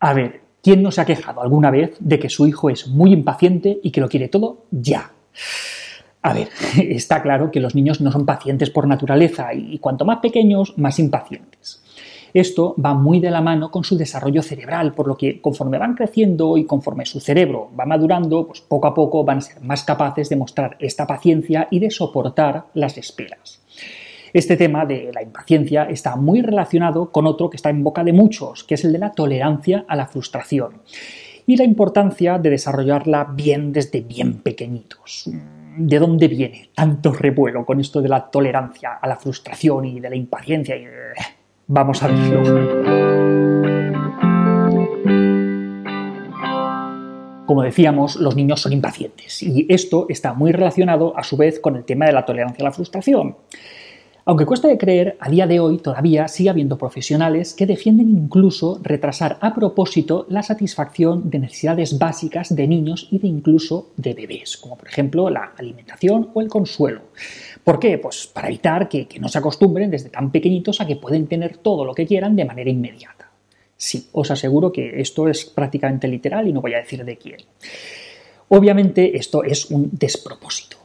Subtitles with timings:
[0.00, 3.12] A ver, ¿quién no se ha quejado alguna vez de que su hijo es muy
[3.12, 5.12] impaciente y que lo quiere todo ya?
[6.22, 10.18] A ver, está claro que los niños no son pacientes por naturaleza y cuanto más
[10.20, 11.82] pequeños, más impacientes.
[12.32, 15.94] Esto va muy de la mano con su desarrollo cerebral, por lo que conforme van
[15.94, 19.82] creciendo y conforme su cerebro va madurando, pues poco a poco van a ser más
[19.82, 23.59] capaces de mostrar esta paciencia y de soportar las esperas.
[24.32, 28.12] Este tema de la impaciencia está muy relacionado con otro que está en boca de
[28.12, 30.82] muchos, que es el de la tolerancia a la frustración
[31.46, 35.28] y la importancia de desarrollarla bien desde bien pequeñitos.
[35.76, 40.10] ¿De dónde viene tanto revuelo con esto de la tolerancia a la frustración y de
[40.10, 40.76] la impaciencia?
[40.76, 40.86] Eh,
[41.66, 43.50] vamos a verlo.
[47.46, 51.74] Como decíamos, los niños son impacientes y esto está muy relacionado a su vez con
[51.74, 53.34] el tema de la tolerancia a la frustración.
[54.30, 58.78] Aunque cuesta de creer, a día de hoy todavía sigue habiendo profesionales que defienden incluso
[58.80, 64.56] retrasar a propósito la satisfacción de necesidades básicas de niños y de incluso de bebés,
[64.56, 67.00] como por ejemplo la alimentación o el consuelo.
[67.64, 67.98] ¿Por qué?
[67.98, 71.56] Pues para evitar que, que no se acostumbren desde tan pequeñitos a que pueden tener
[71.56, 73.32] todo lo que quieran de manera inmediata.
[73.76, 77.38] Sí, os aseguro que esto es prácticamente literal y no voy a decir de quién.
[78.52, 80.76] Obviamente esto es un despropósito.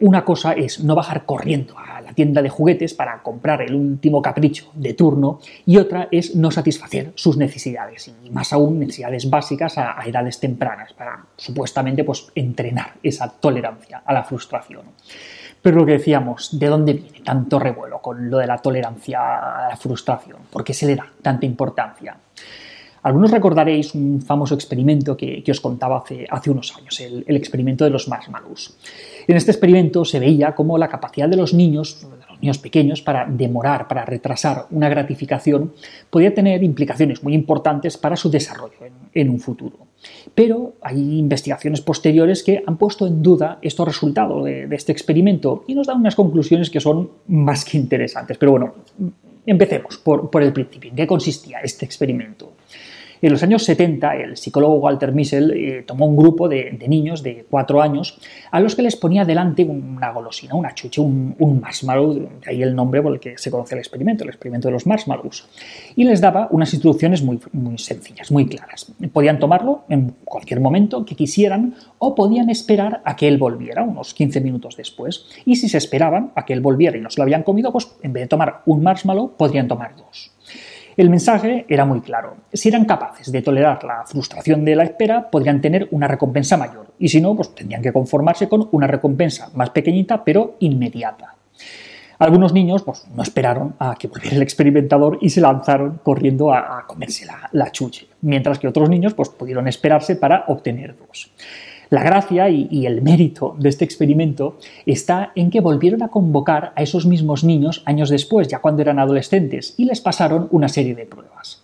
[0.00, 4.22] Una cosa es no bajar corriendo a la tienda de juguetes para comprar el último
[4.22, 9.76] capricho de turno y otra es no satisfacer sus necesidades y más aún necesidades básicas
[9.76, 14.84] a, edades tempranas para supuestamente pues, entrenar esa tolerancia a la frustración.
[15.60, 19.68] Pero lo que decíamos, ¿de dónde viene tanto revuelo con lo de la tolerancia a
[19.68, 20.38] la frustración?
[20.50, 22.16] ¿Por qué se le da tanta importancia?
[23.02, 28.08] Algunos recordaréis un famoso experimento que, os contaba hace, unos años, el, experimento de los
[28.08, 28.76] marshmallows.
[29.26, 33.00] En este experimento se veía cómo la capacidad de los niños, de los niños pequeños,
[33.00, 35.72] para demorar, para retrasar una gratificación,
[36.10, 38.76] podía tener implicaciones muy importantes para su desarrollo
[39.14, 39.78] en, un futuro.
[40.34, 45.74] Pero hay investigaciones posteriores que han puesto en duda estos resultados de, este experimento y
[45.74, 48.36] nos dan unas conclusiones que son más que interesantes.
[48.36, 48.74] Pero bueno,
[49.46, 50.90] empecemos por, por el principio.
[50.90, 52.52] ¿En qué consistía este experimento?
[53.22, 57.44] En los años 70, el psicólogo Walter Missel eh, tomó un grupo de, niños de
[57.50, 58.18] cuatro años
[58.50, 62.74] a los que les ponía delante una golosina, una chuche, un, marshmallow, de ahí el
[62.74, 65.46] nombre por el que se conoce el experimento, el experimento de los marshmallows,
[65.96, 68.90] y les daba unas instrucciones muy, muy sencillas, muy claras.
[69.12, 74.14] Podían tomarlo en cualquier momento que quisieran o podían esperar a que él volviera, unos
[74.14, 77.24] 15 minutos después, y si se esperaban a que él volviera y no se lo
[77.24, 80.32] habían comido, pues en vez de tomar un marshmallow, podrían tomar dos.
[81.00, 82.36] El mensaje era muy claro.
[82.52, 86.92] Si eran capaces de tolerar la frustración de la espera, podrían tener una recompensa mayor.
[86.98, 91.36] Y si no, pues tendrían que conformarse con una recompensa más pequeñita, pero inmediata.
[92.18, 96.84] Algunos niños pues, no esperaron a que volviera el experimentador y se lanzaron corriendo a,
[96.86, 101.32] comerse la, chuche, mientras que otros niños pues, pudieron esperarse para obtener dos.
[101.90, 104.56] La gracia y, el mérito de este experimento
[104.86, 109.00] está en que volvieron a convocar a esos mismos niños años después, ya cuando eran
[109.00, 111.62] adolescentes, y les pasaron una serie de pruebas.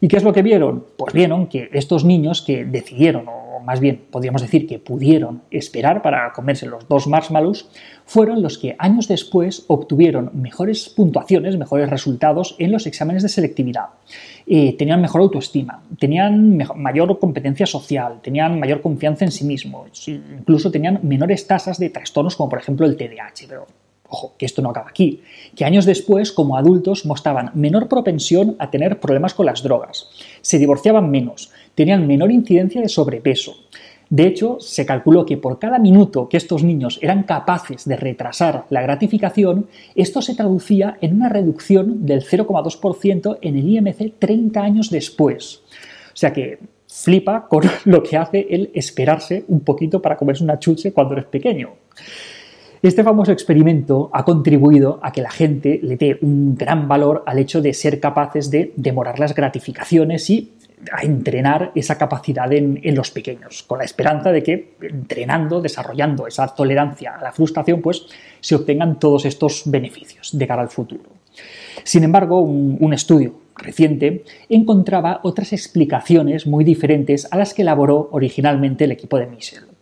[0.00, 0.84] ¿Y qué es lo que vieron?
[0.96, 6.02] Pues vieron que estos niños que decidieron, o más bien podríamos decir que pudieron esperar
[6.02, 7.68] para comerse los dos marshmallows,
[8.04, 13.86] fueron los que años después obtuvieron mejores puntuaciones, mejores resultados en los exámenes de selectividad.
[14.46, 20.70] Eh, tenían mejor autoestima, tenían mayor competencia social, tenían mayor confianza en sí mismos, incluso
[20.70, 23.46] tenían menores tasas de trastornos como por ejemplo el TDAH.
[23.48, 23.66] Pero
[24.08, 25.22] ojo, que esto no acaba aquí,
[25.54, 30.08] que años después, como adultos, mostraban menor propensión a tener problemas con las drogas,
[30.40, 33.56] se divorciaban menos, tenían menor incidencia de sobrepeso,
[34.08, 38.64] de hecho, se calculó que por cada minuto que estos niños eran capaces de retrasar
[38.70, 44.90] la gratificación, esto se traducía en una reducción del 0,2% en el IMC 30 años
[44.90, 45.62] después.
[46.06, 50.60] O sea que flipa con lo que hace el esperarse un poquito para comerse una
[50.60, 51.70] chuche cuando eres pequeño.
[52.86, 57.40] Este famoso experimento ha contribuido a que la gente le dé un gran valor al
[57.40, 60.52] hecho de ser capaces de demorar las gratificaciones y
[60.92, 66.46] a entrenar esa capacidad en, los pequeños, con la esperanza de que entrenando, desarrollando esa
[66.54, 68.06] tolerancia a la frustración, pues
[68.38, 71.10] se obtengan todos estos beneficios de cara al futuro.
[71.82, 78.84] Sin embargo, un, estudio reciente encontraba otras explicaciones muy diferentes a las que elaboró originalmente
[78.84, 79.75] el equipo de Michel.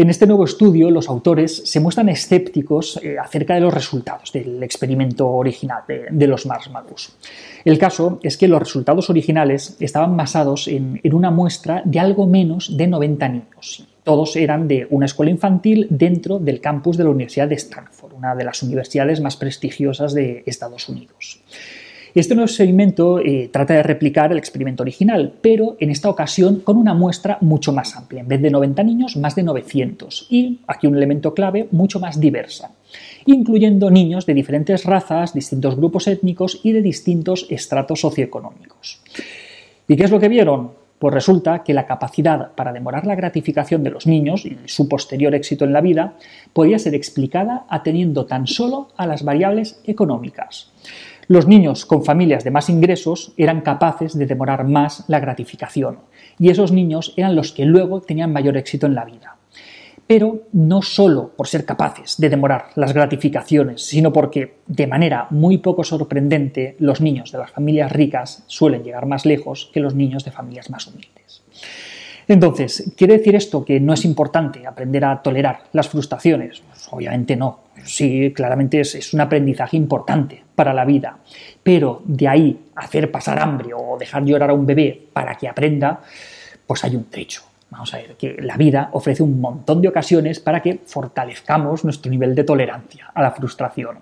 [0.00, 4.62] En este nuevo estudio, los autores se muestran escépticos eh, acerca de los resultados del
[4.62, 7.18] experimento original de, los marshmallows.
[7.66, 12.78] El caso es que los resultados originales estaban basados en, una muestra de algo menos
[12.78, 13.86] de 90 niños.
[14.02, 18.34] Todos eran de una escuela infantil dentro del campus de la Universidad de Stanford, una
[18.34, 21.42] de las universidades más prestigiosas de Estados Unidos.
[22.14, 26.76] Este nuevo experimento eh, trata de replicar el experimento original, pero en esta ocasión con
[26.76, 28.22] una muestra mucho más amplia.
[28.22, 30.26] En vez de 90 niños, más de 900.
[30.28, 32.72] Y aquí un elemento clave, mucho más diversa,
[33.26, 39.02] incluyendo niños de diferentes razas, distintos grupos étnicos y de distintos estratos socioeconómicos.
[39.86, 40.72] ¿Y qué es lo que vieron?
[40.98, 45.34] Pues resulta que la capacidad para demorar la gratificación de los niños y su posterior
[45.34, 46.14] éxito en la vida
[46.52, 50.70] podía ser explicada atendiendo tan solo a las variables económicas.
[51.30, 56.00] Los niños con familias de más ingresos eran capaces de demorar más la gratificación
[56.40, 59.36] y esos niños eran los que luego tenían mayor éxito en la vida.
[60.08, 65.58] Pero no solo por ser capaces de demorar las gratificaciones, sino porque, de manera muy
[65.58, 70.24] poco sorprendente, los niños de las familias ricas suelen llegar más lejos que los niños
[70.24, 71.44] de familias más humildes.
[72.30, 76.62] Entonces, ¿quiere decir esto que no es importante aprender a tolerar las frustraciones?
[76.64, 77.58] Pues obviamente no.
[77.84, 81.18] Sí, claramente es, un aprendizaje importante para la vida.
[81.60, 86.02] Pero de ahí hacer pasar hambre o dejar llorar a un bebé para que aprenda,
[86.68, 87.42] pues hay un trecho.
[87.68, 92.12] Vamos a ver, que la vida ofrece un montón de ocasiones para que fortalezcamos nuestro
[92.12, 93.98] nivel de tolerancia a la frustración.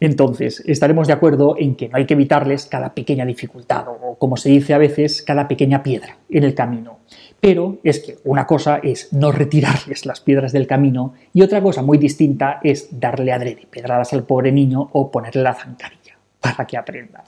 [0.00, 4.38] Entonces, estaremos de acuerdo en que no hay que evitarles cada pequeña dificultad o, como
[4.38, 7.00] se dice a veces, cada pequeña piedra en el camino.
[7.40, 11.82] Pero es que una cosa es no retirarles las piedras del camino y otra cosa
[11.82, 16.76] muy distinta es darle adrede pedradas al pobre niño o ponerle la zancadilla para que
[16.76, 17.24] aprenda.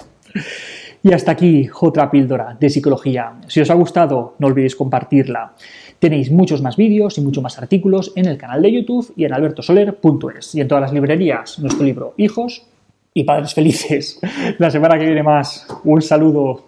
[1.03, 3.35] Y hasta aquí otra píldora de psicología.
[3.49, 5.55] Si os ha gustado, no olvidéis compartirla.
[5.99, 9.33] Tenéis muchos más vídeos y muchos más artículos en el canal de YouTube y en
[9.33, 12.67] albertosoler.es y en todas las librerías nuestro libro Hijos
[13.15, 14.21] y Padres Felices.
[14.59, 15.67] La semana que viene más.
[15.85, 16.65] Un saludo.